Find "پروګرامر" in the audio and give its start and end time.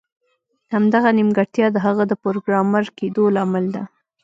2.23-2.83